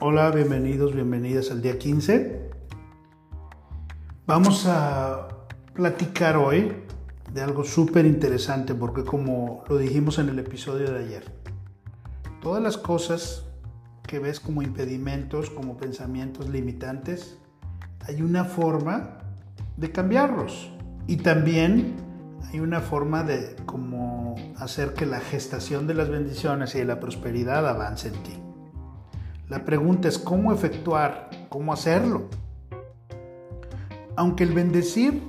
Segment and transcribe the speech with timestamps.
[0.00, 2.50] Hola, bienvenidos, bienvenidas al día 15.
[4.28, 5.26] Vamos a
[5.74, 6.72] platicar hoy
[7.34, 11.24] de algo súper interesante porque como lo dijimos en el episodio de ayer,
[12.40, 13.46] todas las cosas
[14.06, 17.36] que ves como impedimentos, como pensamientos limitantes,
[18.06, 19.18] hay una forma
[19.76, 20.70] de cambiarlos.
[21.08, 21.96] Y también
[22.52, 27.00] hay una forma de como hacer que la gestación de las bendiciones y de la
[27.00, 28.47] prosperidad avance en ti.
[29.48, 32.28] La pregunta es cómo efectuar, cómo hacerlo.
[34.14, 35.22] Aunque el bendecir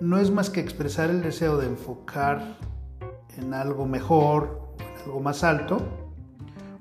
[0.00, 2.56] no es más que expresar el deseo de enfocar
[3.36, 5.78] en algo mejor, en algo más alto,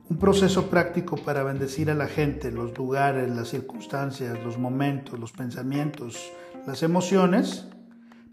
[0.09, 5.31] un proceso práctico para bendecir a la gente, los lugares, las circunstancias, los momentos, los
[5.31, 6.31] pensamientos,
[6.67, 7.65] las emociones,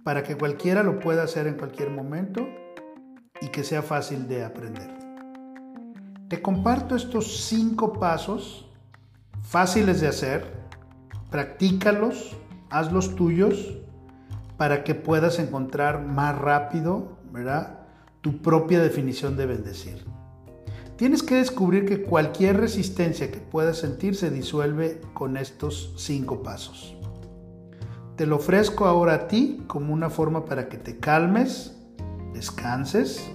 [0.05, 2.47] para que cualquiera lo pueda hacer en cualquier momento
[3.41, 4.98] y que sea fácil de aprender.
[6.29, 8.67] Te comparto estos cinco pasos
[9.41, 10.45] fáciles de hacer,
[11.31, 12.37] practícalos,
[12.69, 13.79] hazlos tuyos
[14.59, 17.79] para que puedas encontrar más rápido, ¿verdad?
[18.21, 20.05] Tu propia definición de bendecir.
[20.97, 26.95] Tienes que descubrir que cualquier resistencia que puedas sentir se disuelve con estos cinco pasos.
[28.17, 31.75] Te lo ofrezco ahora a ti como una forma para que te calmes,
[32.35, 33.31] descanses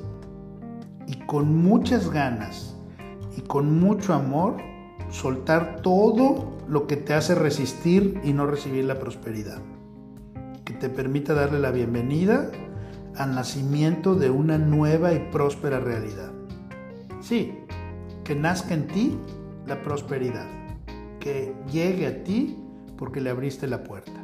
[1.08, 2.73] y con muchas ganas
[3.38, 4.58] y con mucho amor
[5.10, 9.62] soltar todo lo que te hace resistir y no recibir la prosperidad.
[10.66, 12.50] Que te permita darle la bienvenida
[13.16, 16.32] al nacimiento de una nueva y próspera realidad.
[17.22, 17.60] Sí,
[18.24, 19.18] que nazca en ti
[19.68, 20.48] la prosperidad,
[21.20, 22.58] que llegue a ti
[22.98, 24.24] porque le abriste la puerta.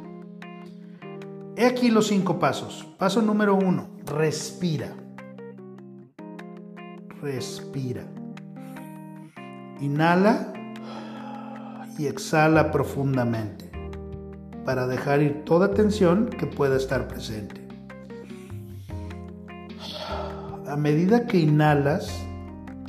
[1.56, 2.88] He aquí los cinco pasos.
[2.98, 4.94] Paso número uno, respira.
[7.20, 8.19] Respira.
[9.80, 10.52] Inhala
[11.98, 13.70] y exhala profundamente
[14.64, 17.66] para dejar ir toda tensión que pueda estar presente.
[20.68, 22.10] A medida que inhalas,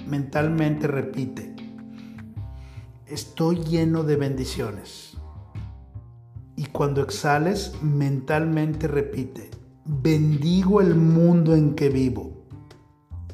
[0.06, 1.56] mentalmente repite,
[3.08, 5.18] estoy lleno de bendiciones.
[6.56, 9.50] Y cuando exhales, mentalmente repite,
[9.86, 12.46] bendigo el mundo en que vivo.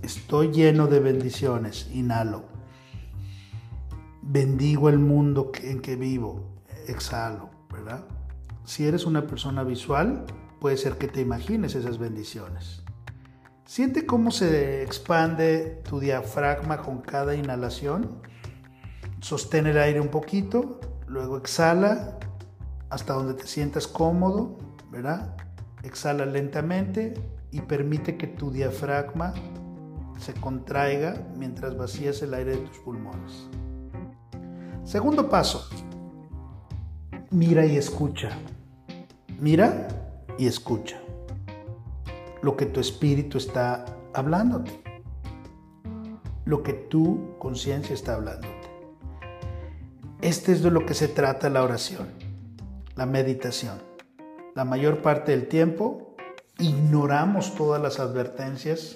[0.01, 1.89] Estoy lleno de bendiciones.
[1.93, 2.56] Inhalo.
[4.29, 6.43] Bendigo el mundo en que vivo.
[6.85, 8.03] Exhalo, ¿verdad?
[8.65, 10.25] Si eres una persona visual,
[10.59, 12.83] puede ser que te imagines esas bendiciones.
[13.63, 18.21] Siente cómo se expande tu diafragma con cada inhalación.
[19.21, 22.19] Sostén el aire un poquito, luego exhala
[22.89, 24.57] hasta donde te sientas cómodo,
[24.91, 25.37] ¿verdad?
[25.83, 27.13] Exhala lentamente
[27.51, 29.33] y permite que tu diafragma
[30.19, 33.47] se contraiga mientras vacías el aire de tus pulmones.
[34.87, 35.67] Segundo paso,
[37.29, 38.29] mira y escucha.
[39.37, 39.89] Mira
[40.37, 40.97] y escucha
[42.41, 43.83] lo que tu espíritu está
[44.13, 44.71] hablándote,
[46.45, 48.47] lo que tu conciencia está hablándote.
[50.21, 52.07] Este es de lo que se trata la oración,
[52.95, 53.79] la meditación.
[54.55, 56.15] La mayor parte del tiempo
[56.59, 58.95] ignoramos todas las advertencias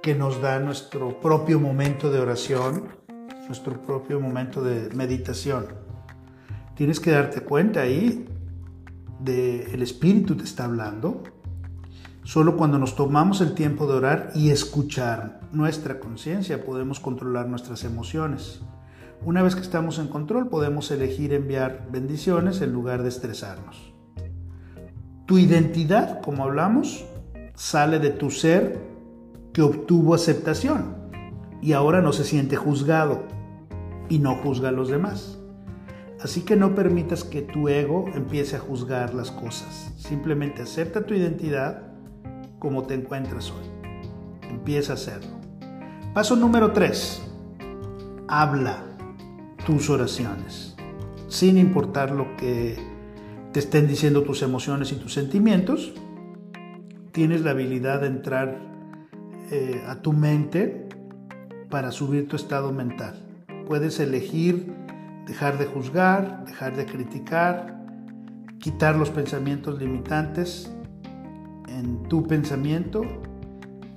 [0.00, 3.03] que nos da nuestro propio momento de oración,
[3.46, 5.66] nuestro propio momento de meditación.
[6.74, 8.26] Tienes que darte cuenta ahí
[9.20, 11.22] de el espíritu te está hablando,
[12.24, 17.84] Solo cuando nos tomamos el tiempo de orar y escuchar nuestra conciencia podemos controlar nuestras
[17.84, 18.62] emociones.
[19.26, 23.92] Una vez que estamos en control podemos elegir enviar bendiciones en lugar de estresarnos.
[25.26, 27.04] Tu identidad, como hablamos,
[27.54, 28.80] sale de tu ser
[29.52, 30.96] que obtuvo aceptación
[31.60, 33.24] y ahora no se siente juzgado
[34.08, 35.38] y no juzga a los demás.
[36.20, 39.92] Así que no permitas que tu ego empiece a juzgar las cosas.
[39.96, 41.82] Simplemente acepta tu identidad
[42.58, 43.66] como te encuentras hoy.
[44.48, 45.32] Empieza a hacerlo.
[46.14, 47.22] Paso número 3.
[48.28, 48.84] Habla
[49.66, 50.74] tus oraciones.
[51.28, 52.76] Sin importar lo que
[53.52, 55.92] te estén diciendo tus emociones y tus sentimientos,
[57.12, 58.58] tienes la habilidad de entrar
[59.50, 60.88] eh, a tu mente
[61.68, 63.33] para subir tu estado mental.
[63.66, 64.72] Puedes elegir
[65.26, 67.84] dejar de juzgar, dejar de criticar,
[68.58, 70.70] quitar los pensamientos limitantes
[71.68, 73.02] en tu pensamiento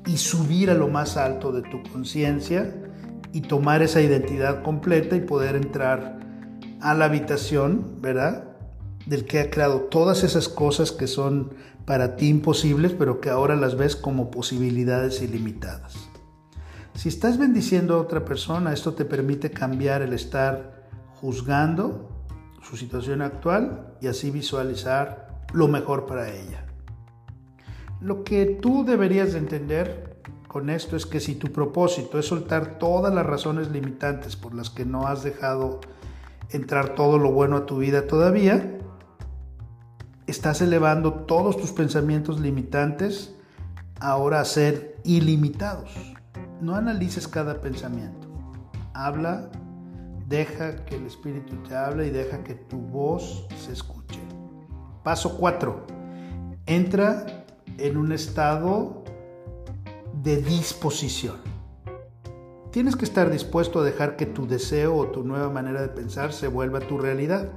[0.05, 2.73] y subir a lo más alto de tu conciencia
[3.33, 6.19] y tomar esa identidad completa y poder entrar
[6.79, 8.45] a la habitación, ¿verdad?
[9.05, 11.53] Del que ha creado todas esas cosas que son
[11.85, 16.06] para ti imposibles, pero que ahora las ves como posibilidades ilimitadas.
[16.97, 20.88] Si estás bendiciendo a otra persona, esto te permite cambiar el estar
[21.21, 22.25] juzgando
[22.63, 26.65] su situación actual y así visualizar lo mejor para ella.
[28.01, 32.79] Lo que tú deberías de entender con esto es que si tu propósito es soltar
[32.79, 35.81] todas las razones limitantes por las que no has dejado
[36.49, 38.79] entrar todo lo bueno a tu vida todavía,
[40.25, 43.35] estás elevando todos tus pensamientos limitantes
[43.99, 46.16] ahora a ser ilimitados.
[46.62, 48.27] No analices cada pensamiento.
[48.94, 49.50] Habla,
[50.27, 54.19] deja que el Espíritu te hable y deja que tu voz se escuche.
[55.04, 55.86] Paso 4.
[56.65, 57.45] Entra
[57.77, 59.04] en un estado
[60.24, 61.36] de disposición.
[62.71, 66.33] Tienes que estar dispuesto a dejar que tu deseo o tu nueva manera de pensar
[66.33, 67.51] se vuelva tu realidad.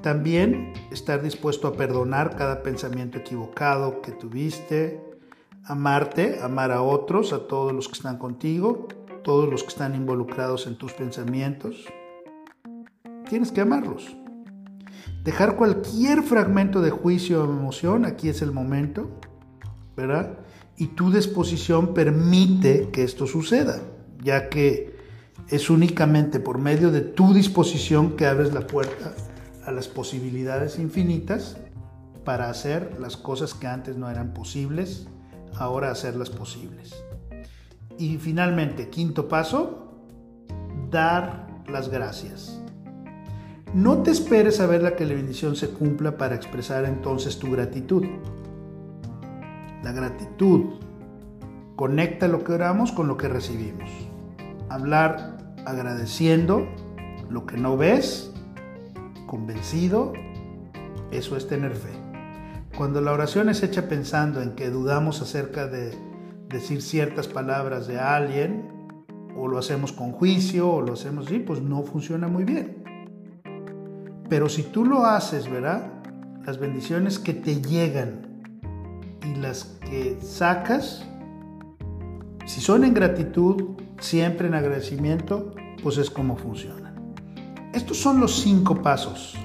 [0.00, 5.11] También estar dispuesto a perdonar cada pensamiento equivocado que tuviste,
[5.64, 8.88] amarte, amar a otros, a todos los que están contigo,
[9.22, 11.86] todos los que están involucrados en tus pensamientos.
[13.28, 14.16] Tienes que amarlos.
[15.24, 19.10] Dejar cualquier fragmento de juicio o emoción, aquí es el momento,
[19.96, 20.38] ¿verdad?
[20.76, 23.80] y tu disposición permite que esto suceda,
[24.22, 24.96] ya que
[25.48, 29.14] es únicamente por medio de tu disposición que abres la puerta
[29.64, 31.56] a las posibilidades infinitas
[32.24, 35.06] para hacer las cosas que antes no eran posibles,
[35.56, 36.94] ahora hacerlas posibles.
[37.98, 39.92] Y finalmente, quinto paso,
[40.90, 42.60] dar las gracias.
[43.74, 47.50] No te esperes a ver la que la bendición se cumpla para expresar entonces tu
[47.50, 48.04] gratitud.
[49.82, 50.74] La gratitud
[51.76, 53.88] conecta lo que oramos con lo que recibimos.
[54.68, 56.66] Hablar agradeciendo
[57.30, 58.32] lo que no ves,
[59.26, 60.12] convencido,
[61.10, 62.11] eso es tener fe.
[62.76, 65.94] Cuando la oración es hecha pensando en que dudamos acerca de
[66.48, 68.96] decir ciertas palabras de alguien,
[69.36, 72.82] o lo hacemos con juicio, o lo hacemos así, pues no funciona muy bien.
[74.28, 75.92] Pero si tú lo haces, ¿verdad?
[76.46, 78.42] Las bendiciones que te llegan
[79.22, 81.06] y las que sacas,
[82.46, 87.14] si son en gratitud, siempre en agradecimiento, pues es como funcionan.
[87.74, 89.36] Estos son los cinco pasos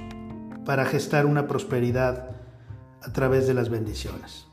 [0.65, 2.37] para gestar una prosperidad
[3.07, 4.48] a través de las bendiciones.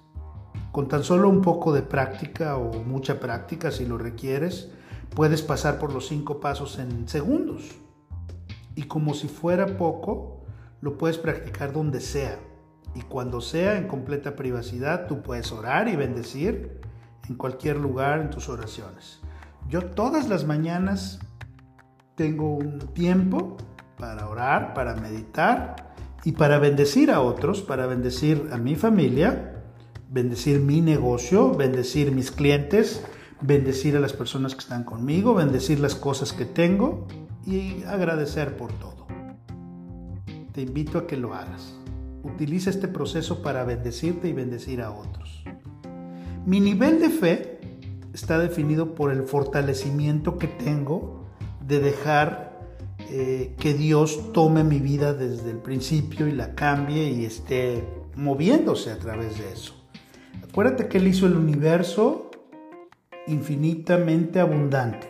[0.72, 4.70] Con tan solo un poco de práctica o mucha práctica, si lo requieres,
[5.14, 7.76] puedes pasar por los cinco pasos en segundos.
[8.74, 10.44] Y como si fuera poco,
[10.80, 12.38] lo puedes practicar donde sea
[12.94, 16.80] y cuando sea en completa privacidad, tú puedes orar y bendecir
[17.28, 19.20] en cualquier lugar en tus oraciones.
[19.68, 21.18] Yo todas las mañanas
[22.14, 23.56] tengo un tiempo
[23.98, 25.93] para orar, para meditar
[26.24, 29.62] y para bendecir a otros, para bendecir a mi familia,
[30.10, 33.04] bendecir mi negocio, bendecir mis clientes,
[33.40, 37.06] bendecir a las personas que están conmigo, bendecir las cosas que tengo
[37.46, 39.06] y agradecer por todo.
[40.52, 41.74] Te invito a que lo hagas.
[42.22, 45.44] Utiliza este proceso para bendecirte y bendecir a otros.
[46.46, 47.60] Mi nivel de fe
[48.14, 51.26] está definido por el fortalecimiento que tengo
[51.66, 52.53] de dejar
[53.10, 57.84] eh, que Dios tome mi vida desde el principio y la cambie y esté
[58.16, 59.74] moviéndose a través de eso.
[60.42, 62.30] Acuérdate que Él hizo el universo
[63.26, 65.08] infinitamente abundante.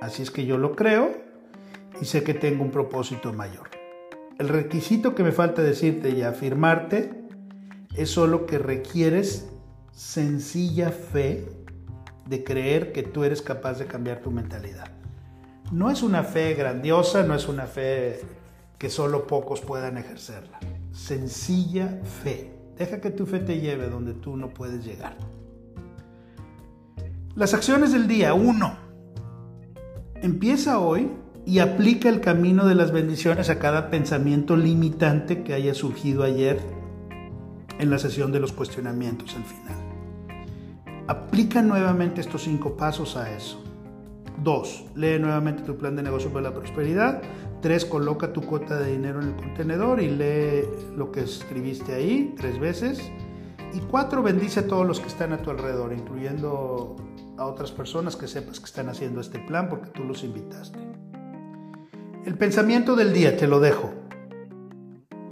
[0.00, 1.10] Así es que yo lo creo
[2.00, 3.68] y sé que tengo un propósito mayor.
[4.38, 7.24] El requisito que me falta decirte y afirmarte
[7.96, 9.48] es solo que requieres
[9.90, 11.48] sencilla fe
[12.26, 14.97] de creer que tú eres capaz de cambiar tu mentalidad.
[15.70, 18.20] No es una fe grandiosa, no es una fe
[18.78, 20.58] que solo pocos puedan ejercerla.
[20.92, 22.54] Sencilla fe.
[22.78, 25.16] Deja que tu fe te lleve donde tú no puedes llegar.
[27.34, 28.32] Las acciones del día.
[28.34, 28.76] Uno.
[30.14, 31.10] Empieza hoy
[31.44, 36.60] y aplica el camino de las bendiciones a cada pensamiento limitante que haya surgido ayer
[37.78, 39.76] en la sesión de los cuestionamientos al final.
[41.06, 43.62] Aplica nuevamente estos cinco pasos a eso.
[44.42, 44.84] 2.
[44.94, 47.22] Lee nuevamente tu plan de negocio para la prosperidad.
[47.60, 47.84] 3.
[47.86, 50.64] Coloca tu cuota de dinero en el contenedor y lee
[50.96, 53.00] lo que escribiste ahí tres veces.
[53.74, 54.22] Y 4.
[54.22, 56.96] Bendice a todos los que están a tu alrededor, incluyendo
[57.36, 60.78] a otras personas que sepas que están haciendo este plan porque tú los invitaste.
[62.24, 63.92] El pensamiento del día, te lo dejo.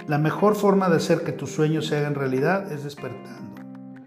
[0.07, 3.61] La mejor forma de hacer que tus sueños se hagan realidad es despertando.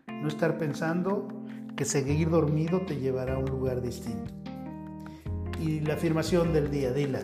[0.08, 1.28] No estar pensando
[1.76, 4.34] que seguir dormido te llevará a un lugar distinto.
[5.60, 7.20] Y la afirmación del día, dila.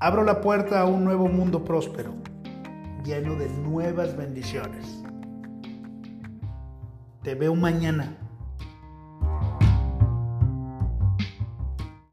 [0.00, 2.12] Abro la puerta a un nuevo mundo próspero,
[3.04, 5.04] lleno de nuevas bendiciones.
[7.22, 8.16] Te veo mañana.